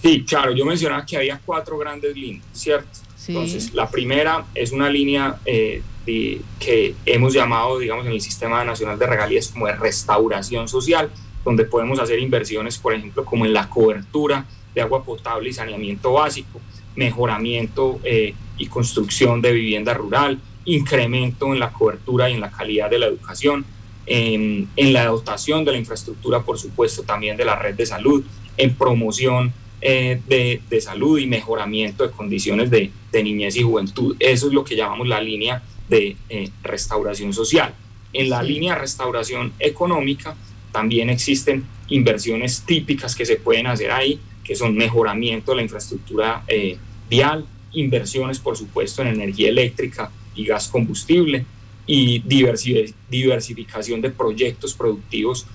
Sí, 0.03 0.23
claro, 0.23 0.55
yo 0.55 0.65
mencionaba 0.65 1.05
que 1.05 1.17
había 1.17 1.39
cuatro 1.43 1.77
grandes 1.77 2.15
líneas, 2.15 2.45
¿cierto? 2.53 2.99
Entonces, 3.27 3.73
la 3.73 3.89
primera 3.89 4.45
es 4.55 4.71
una 4.71 4.89
línea 4.89 5.39
eh, 5.45 5.81
que 6.05 6.95
hemos 7.05 7.33
llamado, 7.33 7.79
digamos, 7.79 8.05
en 8.05 8.13
el 8.13 8.21
Sistema 8.21 8.63
Nacional 8.65 8.97
de 8.97 9.05
Regalías 9.05 9.49
como 9.49 9.67
de 9.67 9.75
restauración 9.75 10.67
social, 10.67 11.11
donde 11.45 11.65
podemos 11.65 11.99
hacer 11.99 12.19
inversiones, 12.19 12.77
por 12.77 12.93
ejemplo, 12.93 13.23
como 13.23 13.45
en 13.45 13.53
la 13.53 13.69
cobertura 13.69 14.45
de 14.73 14.81
agua 14.81 15.03
potable 15.03 15.49
y 15.49 15.53
saneamiento 15.53 16.13
básico, 16.13 16.59
mejoramiento 16.95 17.99
eh, 18.03 18.33
y 18.57 18.67
construcción 18.67 19.41
de 19.41 19.51
vivienda 19.51 19.93
rural, 19.93 20.39
incremento 20.65 21.53
en 21.53 21.59
la 21.59 21.71
cobertura 21.71 22.29
y 22.29 22.33
en 22.33 22.41
la 22.41 22.51
calidad 22.51 22.89
de 22.89 22.99
la 22.99 23.07
educación, 23.07 23.65
en, 24.05 24.67
en 24.75 24.93
la 24.93 25.05
dotación 25.05 25.63
de 25.63 25.71
la 25.71 25.77
infraestructura, 25.77 26.41
por 26.41 26.57
supuesto, 26.57 27.03
también 27.03 27.37
de 27.37 27.45
la 27.45 27.55
red 27.55 27.75
de 27.75 27.85
salud, 27.85 28.23
en 28.57 28.75
promoción 28.75 29.53
eh, 29.83 30.21
de, 30.27 30.61
de, 30.69 30.79
salud 30.79 31.17
y 31.17 31.25
mejoramiento 31.25 32.05
de 32.05 32.11
condiciones 32.11 32.69
de, 32.69 32.91
de, 33.11 33.23
niñez 33.23 33.55
y 33.55 33.63
juventud. 33.63 34.15
Eso 34.19 34.45
es 34.45 34.53
lo 34.53 34.63
que 34.63 34.75
llamamos 34.75 35.07
la 35.07 35.19
línea 35.19 35.63
de 35.89 36.15
eh, 36.29 36.49
restauración 36.61 37.33
social. 37.33 37.73
En 38.13 38.29
la 38.29 38.43
línea 38.43 38.75
de 38.75 38.81
restauración 38.81 39.53
económica 39.57 40.35
también 40.71 41.09
existen 41.09 41.65
inversiones 41.87 42.61
típicas 42.63 43.15
que 43.15 43.25
se 43.25 43.37
pueden 43.37 43.65
hacer 43.65 43.89
ahí, 43.89 44.19
que 44.43 44.55
son 44.55 44.75
mejoramiento 44.75 45.51
de 45.51 45.55
la 45.57 45.63
infraestructura 45.63 46.43
eh, 46.47 46.77
vial, 47.09 47.47
inversiones, 47.73 48.37
por 48.37 48.55
supuesto, 48.55 49.01
en 49.01 49.07
energía 49.07 49.49
eléctrica 49.49 50.11
y 50.35 50.45
gas 50.45 50.67
combustible 50.67 51.43
y 51.87 52.19
diversificación 53.09 53.99
de 53.99 54.11
proyectos 54.11 54.75
productivos 54.75 55.47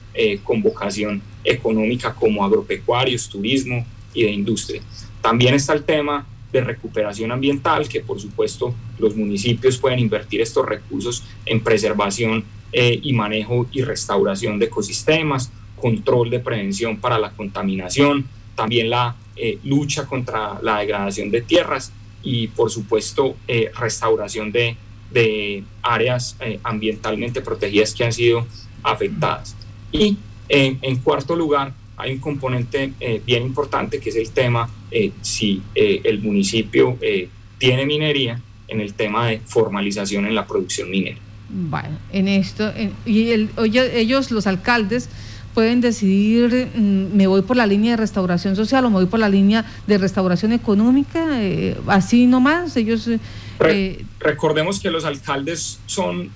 con 0.43 0.61
vocación 0.63 1.23
económica 1.45 2.13
como 2.13 2.45
agropecuarios, 2.45 3.29
turismo, 3.29 3.87
y 4.17 4.25
de 4.25 4.31
industria. 4.31 4.83
También 5.21 5.55
está 5.55 5.75
el 5.75 5.85
tema 5.85 6.27
de 6.51 6.61
recuperación 6.63 7.31
ambiental, 7.31 7.89
que 7.89 8.01
por 8.01 8.19
supuesto 8.19 8.75
los 8.99 9.15
municipios 9.15 9.77
pueden 9.77 9.99
invertir 9.99 10.41
estos 10.41 10.67
recursos 10.67 11.23
en 11.45 11.61
preservación 11.61 12.45
eh, 12.73 12.99
y 13.03 13.13
manejo 13.13 13.67
y 13.73 13.83
restauración 13.83 14.59
de 14.59 14.67
ecosistemas, 14.67 15.53
control 15.77 16.31
de 16.31 16.41
prevención 16.41 16.97
para 16.97 17.19
la 17.19 17.31
contaminación, 17.31 18.27
también 18.55 18.89
la 18.89 19.17
eh, 19.37 19.59
lucha 19.65 20.07
contra 20.07 20.59
la 20.63 20.79
degradación 20.79 21.31
de 21.31 21.43
tierras 21.43 21.93
y 22.23 22.49
por 22.49 22.71
supuesto 22.71 23.37
eh, 23.47 23.71
restauración 23.79 24.51
de, 24.51 24.77
de 25.13 25.63
áreas 25.83 26.37
ambientalmente 26.63 27.43
protegidas 27.43 27.95
que 27.95 28.05
han 28.05 28.13
sido 28.13 28.47
afectadas. 28.83 29.55
Y 29.93 30.17
en 30.49 30.97
cuarto 31.01 31.35
lugar, 31.35 31.75
hay 31.97 32.13
un 32.13 32.19
componente 32.19 32.93
eh, 33.01 33.23
bien 33.25 33.45
importante 33.45 33.99
que 33.99 34.11
es 34.11 34.17
el 34.17 34.31
tema 34.31 34.69
eh, 34.91 35.13
si 35.23 35.63
eh, 35.75 36.03
el 36.05 36.21
municipio 36.21 36.99
tiene 37.59 37.87
minería 37.87 38.41
en 38.69 38.81
el 38.81 38.95
tema 38.95 39.29
de 39.29 39.41
formalización 39.45 40.27
en 40.27 40.35
la 40.35 40.47
producción 40.47 40.91
minera. 40.91 41.17
Bueno, 41.49 41.99
en 42.13 42.29
esto, 42.29 42.73
y 43.05 43.31
el, 43.31 43.51
ellos, 43.57 44.31
los 44.31 44.47
alcaldes, 44.47 45.09
pueden 45.55 45.81
decidir, 45.81 46.69
mm, 46.75 47.17
me 47.17 47.27
voy 47.27 47.43
por 47.43 47.57
la 47.57 47.67
línea 47.67 47.93
de 47.93 47.97
restauración 47.99 48.57
social 48.57 48.85
o 48.85 48.91
me 48.91 48.97
voy 48.97 49.07
por 49.07 49.21
la 49.21 49.29
línea 49.29 49.65
de 49.87 49.97
restauración 49.97 50.53
económica, 50.53 51.25
así 51.87 52.27
nomás, 52.27 52.77
ellos... 52.77 53.09
recordemos 54.19 54.81
que 54.81 54.91
los 54.91 55.05
alcaldes 55.05 55.79
son 55.87 56.31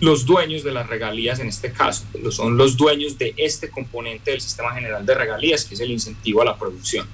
los 0.00 0.24
dueños 0.24 0.62
de 0.62 0.72
las 0.72 0.88
regalías 0.88 1.40
en 1.40 1.48
este 1.48 1.72
caso, 1.72 2.04
son 2.30 2.56
los 2.56 2.76
dueños 2.76 3.18
de 3.18 3.34
este 3.36 3.68
componente 3.68 4.30
del 4.30 4.40
sistema 4.40 4.72
general 4.72 5.04
de 5.04 5.14
regalías, 5.14 5.64
que 5.64 5.74
es 5.74 5.80
el 5.80 5.90
incentivo 5.90 6.42
a 6.42 6.44
la 6.44 6.58
producción. 6.58 7.06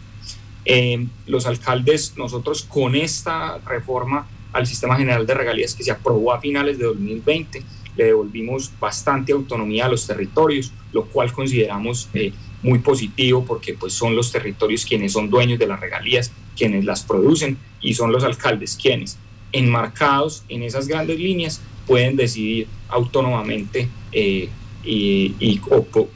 Eh, 0.67 1.07
los 1.27 1.47
alcaldes, 1.47 2.15
nosotros 2.17 2.63
con 2.63 2.95
esta 2.95 3.59
reforma 3.59 4.27
al 4.53 4.67
sistema 4.67 4.97
general 4.97 5.27
de 5.27 5.35
regalías 5.35 5.75
que 5.75 5.83
se 5.83 5.91
aprobó 5.91 6.33
a 6.33 6.41
finales 6.41 6.79
de 6.79 6.85
2020, 6.85 7.63
le 7.97 8.05
devolvimos 8.05 8.71
bastante 8.79 9.33
autonomía 9.33 9.87
a 9.87 9.89
los 9.89 10.07
territorios, 10.07 10.73
lo 10.93 11.05
cual 11.07 11.33
consideramos 11.33 12.09
eh, 12.15 12.33
muy 12.63 12.79
positivo 12.79 13.45
porque 13.45 13.75
pues 13.75 13.93
son 13.93 14.17
los 14.17 14.33
territorios 14.33 14.85
quienes 14.85 15.13
son 15.13 15.31
dueños 15.31 15.59
de 15.59 15.67
las 15.67 15.81
regalías, 15.81 16.33
quienes 16.57 16.85
las 16.85 17.03
producen 17.03 17.59
y 17.81 17.95
son 17.95 18.11
los 18.11 18.25
alcaldes 18.25 18.77
quienes, 18.81 19.19
enmarcados 19.53 20.45
en 20.49 20.63
esas 20.63 20.89
grandes 20.89 21.19
líneas, 21.19 21.61
pueden 21.87 22.17
decidir 22.17 22.67
autónomamente 22.89 23.89
eh, 24.13 24.49
y, 24.87 25.61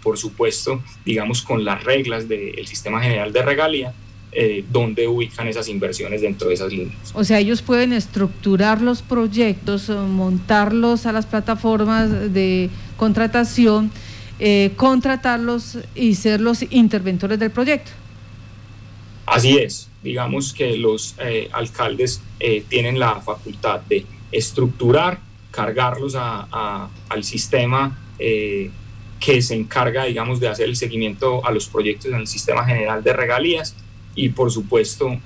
por, 0.02 0.18
supuesto, 0.18 0.82
digamos, 1.04 1.40
con 1.42 1.64
las 1.64 1.84
reglas 1.84 2.28
del 2.28 2.66
sistema 2.66 3.00
general 3.00 3.32
de 3.32 3.42
regalía, 3.42 3.94
eh, 4.30 4.62
dónde 4.70 5.08
ubican 5.08 5.48
esas 5.48 5.68
inversiones 5.68 6.20
dentro 6.20 6.48
de 6.48 6.54
esas 6.54 6.70
líneas. 6.70 7.12
O 7.14 7.25
sea, 7.25 7.38
ellos 7.38 7.62
pueden 7.62 7.94
estructurar 7.94 8.82
los 8.82 9.00
proyectos, 9.00 9.88
montarlos 9.88 11.06
a 11.06 11.12
las 11.12 11.25
plataformas 11.25 12.34
de 12.34 12.68
contratación, 12.98 13.90
eh, 14.40 14.70
contratarlos 14.76 15.78
y 15.96 16.14
ser 16.14 16.40
los 16.40 16.62
interventores 16.70 17.40
del 17.40 17.50
proyecto. 17.50 17.90
Así 19.26 19.58
es, 19.58 19.88
digamos 20.02 20.52
que 20.52 20.76
los 20.76 21.16
eh, 21.18 21.48
alcaldes 21.52 22.22
eh, 22.38 22.64
tienen 22.68 23.00
la 23.00 23.20
facultad 23.20 23.80
de 23.80 24.06
estructurar, 24.30 25.18
cargarlos 25.50 26.14
al 26.17 27.25
sistema 27.25 27.99
eh, 28.19 28.71
que 29.21 29.43
se 29.43 29.55
encarga, 29.55 30.05
digamos, 30.05 30.40
de 30.40 30.49
hacer 30.49 30.67
el 30.69 30.76
seguimiento 30.76 31.45
a 31.47 31.50
los 31.50 31.69
proyectos 31.69 32.07
en 32.12 32.19
el 32.19 32.26
sistema 32.26 32.64
general 32.64 33.02
de 33.02 33.12
regalías 33.12 33.75
y 34.14 34.31
por 34.31 34.50
supuesto 34.50 35.17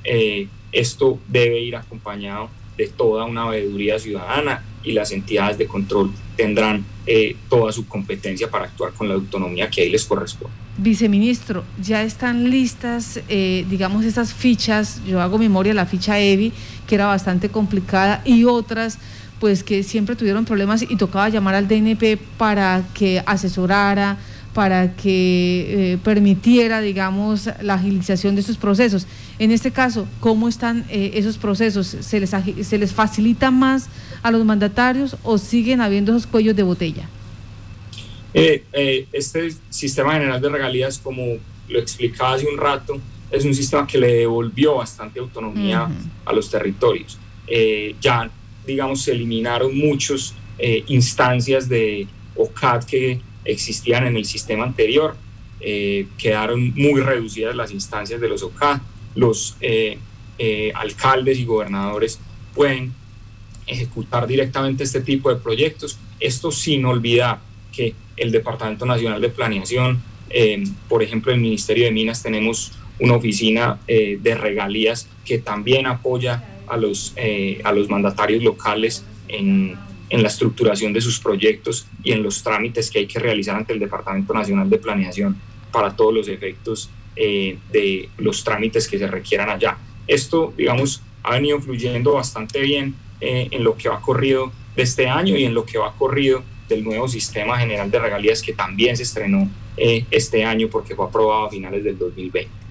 esto 0.73 1.19
debe 1.29 1.61
ir 1.61 1.77
acompañado 1.77 2.49
de 2.77 2.89
toda 2.89 3.25
una 3.25 3.49
veeduría 3.49 3.99
ciudadana 3.99 4.65
y 4.83 4.93
las 4.93 5.13
entidades 5.13 5.59
de 5.59 5.67
control 5.67 6.11
tendrán 6.37 6.85
toda 7.49 7.73
su 7.73 7.87
competencia 7.87 8.51
para 8.51 8.67
actuar 8.67 8.93
con 8.93 9.09
la 9.09 9.15
autonomía 9.15 9.69
que 9.69 9.83
ahí 9.83 9.91
les 9.91 10.05
corresponde. 10.05 10.63
Viceministro, 10.79 11.65
ya 11.83 12.03
están 12.03 12.49
listas, 12.51 13.21
eh, 13.29 13.67
digamos, 13.69 14.07
estas 14.07 14.33
fichas, 14.33 15.03
yo 15.05 15.21
hago 15.21 15.37
memoria, 15.37 15.75
la 15.75 15.85
ficha 15.85 16.19
EVI, 16.19 16.51
que 16.87 16.95
era 16.95 17.07
bastante 17.07 17.51
complicada, 17.51 18.23
y 18.25 18.45
otras, 18.45 18.99
pues 19.43 19.65
que 19.65 19.83
siempre 19.83 20.15
tuvieron 20.15 20.45
problemas 20.45 20.83
y 20.83 20.97
tocaba 20.97 21.29
llamar 21.29 21.57
al 21.57 21.67
DNP 21.67 22.17
para 22.39 22.85
que 22.95 23.21
asesorara, 23.27 24.17
para 24.55 24.95
que 24.95 25.95
eh, 25.95 25.99
permitiera, 26.05 26.81
digamos, 26.81 27.51
la 27.61 27.75
agilización 27.75 28.37
de 28.37 28.43
esos 28.43 28.57
procesos. 28.57 29.09
En 29.41 29.51
este 29.51 29.73
caso, 29.73 30.07
¿cómo 30.21 30.47
están 30.47 30.85
eh, 30.89 31.11
esos 31.15 31.39
procesos? 31.39 31.89
¿Se 31.89 32.21
les, 32.21 32.31
¿Se 32.31 32.79
les 32.79 32.93
facilita 32.93 33.51
más 33.51 33.89
a 34.23 34.31
los 34.31 34.45
mandatarios 34.45 35.17
o 35.25 35.39
siguen 35.39 35.81
habiendo 35.81 36.13
esos 36.13 36.29
cuellos 36.29 36.55
de 36.55 36.63
botella? 36.63 37.09
Eh, 38.35 38.63
este 39.13 39.53
sistema 39.71 40.13
general 40.13 40.41
de 40.41 40.51
regalías, 40.51 41.01
como 41.01 41.25
lo 41.69 41.81
explicaba 41.81 42.35
hace 42.35 42.47
un 42.47 42.59
rato, 42.59 43.01
es 43.29 43.45
un 43.45 43.55
sistema 43.57 43.89
que 43.89 43.99
le 43.99 44.19
devolvió 44.19 44.77
bastante 44.77 45.19
autonomía 45.19 45.89
a 46.25 46.33
los 46.33 46.49
territorios. 46.49 47.19
Ya, 48.01 48.31
digamos, 48.67 49.03
se 49.03 49.13
eliminaron 49.13 49.77
muchas 49.77 50.35
instancias 50.87 51.69
de 51.69 52.07
OCAD 52.37 52.85
que 52.85 53.21
existían 53.45 54.07
en 54.07 54.17
el 54.17 54.25
sistema 54.25 54.65
anterior. 54.65 55.17
quedaron 56.19 56.73
muy 56.75 57.01
reducidas 57.01 57.57
las 57.57 57.73
instancias 57.73 58.21
de 58.21 58.29
los 58.29 58.43
OCAD. 58.43 58.81
Los 59.17 59.57
alcaldes 60.75 61.39
y 61.39 61.45
gobernadores 61.45 62.21
pueden 62.55 62.93
ejecutar 63.67 64.27
directamente 64.27 64.85
este 64.85 65.01
tipo 65.01 65.31
de 65.31 65.41
proyectos. 65.41 65.99
Esto 66.21 66.51
sin 66.51 66.85
olvidar 66.85 67.41
que 67.73 67.95
el 68.17 68.31
Departamento 68.31 68.87
Nacional 68.87 69.21
de 69.21 69.29
Planeación, 69.29 70.03
eh, 70.31 70.63
por 70.89 71.03
ejemplo, 71.03 71.33
el 71.33 71.41
Ministerio 71.41 71.85
de 71.85 71.91
Minas 71.91 72.23
tenemos 72.23 72.73
una 73.01 73.15
oficina 73.15 73.81
eh, 73.89 74.19
de 74.21 74.35
regalías 74.35 75.09
que 75.25 75.39
también 75.39 75.87
apoya 75.87 76.52
a 76.67 76.77
los, 76.77 77.13
eh, 77.17 77.61
a 77.65 77.73
los 77.73 77.89
mandatarios 77.89 78.43
locales 78.43 79.05
en, 79.29 79.77
en, 80.09 80.23
la 80.23 80.29
estructuración 80.29 80.93
de 80.93 81.01
sus 81.01 81.19
proyectos 81.21 81.87
y 82.03 82.13
en 82.13 82.23
los 82.23 82.43
trámites 82.43 82.91
que 82.91 83.01
hay 83.01 83.07
que 83.07 83.19
realizar 83.19 83.57
ante 83.57 83.73
el 83.73 83.79
Departamento 83.79 84.35
Nacional 84.35 84.69
de 84.69 84.79
Planeación 84.79 85.37
para 85.71 85.95
todos 85.95 86.13
los 86.13 86.29
efectos 86.29 86.91
de 87.15 88.09
los 88.19 88.43
trámites 88.43 88.89
que 88.89 88.99
se 88.99 89.07
requieran 89.07 89.51
allá. 89.51 89.77
Esto, 90.07 90.53
digamos, 90.57 91.03
ha 91.23 91.33
venido 91.35 91.61
fluyendo 91.61 92.15
bastante 92.15 92.61
bien 92.61 92.95
en 93.21 93.63
lo 93.63 93.77
que 93.77 93.89
va 93.89 94.01
corrido 94.01 94.51
de 94.75 94.83
este 94.83 95.09
año 95.09 95.37
y 95.37 95.45
en 95.45 95.55
lo 95.55 95.65
que 95.65 95.79
va 95.79 95.93
corrido 95.95 96.43
del 96.69 96.85
nuevo 96.85 97.09
sistema 97.09 97.59
general 97.59 97.91
de 97.91 97.99
regalías 97.99 98.43
que 98.43 98.53
también 98.53 98.97
se 98.97 99.03
estrenó 99.03 99.49
eh, 99.77 100.05
este 100.11 100.45
año 100.45 100.69
porque 100.69 100.95
fue 100.95 101.07
aprobado 101.07 101.47
a 101.47 101.51
finales 101.51 101.85
del 101.85 101.99
2020. 101.99 102.62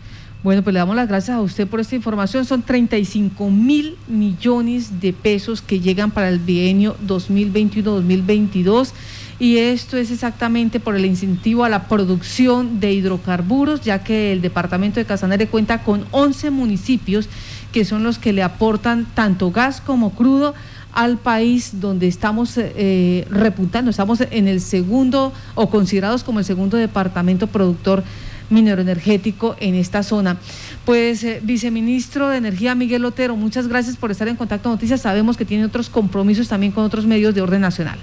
Bueno, 0.43 0.63
pues 0.63 0.74
le 0.74 0.79
damos 0.79 0.95
las 0.95 1.07
gracias 1.07 1.38
a 1.38 1.41
usted 1.41 1.67
por 1.67 1.79
esta 1.79 1.95
información. 1.95 2.45
Son 2.45 2.63
35 2.63 3.51
mil 3.51 3.95
millones 4.07 5.00
de 5.00 5.13
pesos 5.13 5.62
que 5.62 5.79
llegan 5.79 6.10
para 6.10 6.29
el 6.29 6.39
bienio 6.39 6.98
2021-2022 7.05 8.89
y 9.38 9.57
esto 9.57 9.98
es 9.98 10.10
exactamente 10.10 10.79
por 10.79 10.95
el 10.95 11.06
incentivo 11.06 11.63
a 11.63 11.69
la 11.69 11.88
producción 11.88 12.80
de 12.80 12.91
hidrocarburos, 12.91 13.82
ya 13.82 14.04
que 14.04 14.32
el 14.32 14.41
departamento 14.41 14.99
de 14.99 15.06
Casanare 15.06 15.47
cuenta 15.47 15.84
con 15.84 16.06
11 16.10 16.49
municipios 16.49 17.30
que 17.71 17.86
son 17.86 18.01
los 18.01 18.17
que 18.17 18.34
le 18.34 18.41
aportan 18.41 19.06
tanto 19.13 19.51
gas 19.51 19.80
como 19.80 20.10
crudo 20.12 20.56
al 20.91 21.17
país 21.17 21.80
donde 21.80 22.08
estamos 22.08 22.56
eh, 22.58 23.27
reputando, 23.30 23.91
estamos 23.91 24.21
en 24.21 24.47
el 24.47 24.60
segundo 24.60 25.34
o 25.54 25.69
considerados 25.69 26.23
como 26.23 26.39
el 26.39 26.45
segundo 26.45 26.77
departamento 26.77 27.45
productor 27.45 28.04
minero 28.51 28.81
energético 28.81 29.55
en 29.59 29.75
esta 29.75 30.03
zona. 30.03 30.37
Pues, 30.85 31.23
eh, 31.23 31.39
viceministro 31.41 32.29
de 32.29 32.37
Energía 32.37 32.75
Miguel 32.75 33.05
Otero, 33.05 33.35
muchas 33.35 33.67
gracias 33.67 33.97
por 33.97 34.11
estar 34.11 34.27
en 34.27 34.35
contacto 34.35 34.69
Noticias. 34.69 35.01
Sabemos 35.01 35.37
que 35.37 35.45
tiene 35.45 35.65
otros 35.65 35.89
compromisos 35.89 36.47
también 36.47 36.71
con 36.71 36.83
otros 36.83 37.05
medios 37.05 37.33
de 37.33 37.41
orden 37.41 37.61
nacional. 37.61 37.99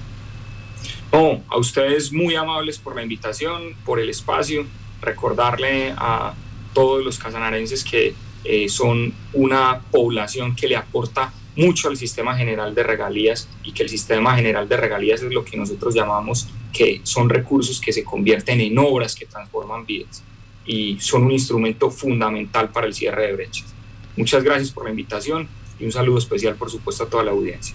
Oh, 1.11 1.40
a 1.48 1.56
ustedes 1.56 2.12
muy 2.12 2.34
amables 2.34 2.78
por 2.78 2.94
la 2.96 3.02
invitación, 3.02 3.74
por 3.84 3.98
el 3.98 4.11
espacio. 4.11 4.66
Recordarle 5.00 5.94
a 5.96 6.34
todos 6.74 7.04
los 7.04 7.18
casanarenses 7.18 7.84
que 7.84 8.14
eh, 8.44 8.68
son 8.68 9.12
una 9.32 9.80
población 9.90 10.54
que 10.54 10.68
le 10.68 10.76
aporta 10.76 11.32
mucho 11.56 11.88
al 11.88 11.96
sistema 11.96 12.37
general 12.37 12.74
de 12.74 12.84
regalías 12.84 13.48
y 13.64 13.72
que 13.72 13.82
el 13.82 13.88
sistema 13.88 14.37
general 14.37 14.68
de 14.68 14.76
regalías 14.76 15.22
es 15.22 15.32
lo 15.32 15.44
que 15.44 15.56
nosotros 15.56 15.94
llamamos 15.94 16.48
que 16.72 17.00
son 17.02 17.28
recursos 17.28 17.80
que 17.80 17.92
se 17.92 18.04
convierten 18.04 18.61
en 18.61 18.78
obras 18.78 19.16
que 19.16 19.26
transforman 19.26 19.84
vidas 19.84 20.22
y 20.68 21.00
son 21.00 21.24
un 21.24 21.33
instrumento 21.33 21.90
fundamental 21.90 22.68
para 22.68 22.87
el 22.87 22.94
cierre 22.94 23.26
de 23.26 23.33
brechas. 23.33 23.74
Muchas 24.16 24.44
gracias 24.44 24.70
por 24.70 24.85
la 24.85 24.90
invitación 24.90 25.48
y 25.81 25.85
un 25.87 25.92
saludo 25.92 26.18
especial 26.18 26.54
por 26.54 26.70
supuesto 26.70 27.04
a 27.04 27.09
toda 27.09 27.24
la 27.24 27.33
audiencia. 27.33 27.74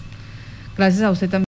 Gracias 0.76 1.02
a 1.02 1.10
usted 1.10 1.28
también. 1.28 1.42